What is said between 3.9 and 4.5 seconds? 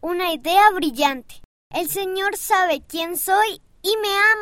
me ama.